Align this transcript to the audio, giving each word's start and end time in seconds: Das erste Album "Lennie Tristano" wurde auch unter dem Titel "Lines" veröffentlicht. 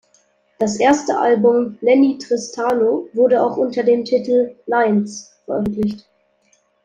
Das 0.57 0.77
erste 0.79 1.19
Album 1.19 1.77
"Lennie 1.81 2.17
Tristano" 2.17 3.07
wurde 3.13 3.39
auch 3.43 3.57
unter 3.57 3.83
dem 3.83 4.03
Titel 4.03 4.55
"Lines" 4.65 5.31
veröffentlicht. 5.45 6.07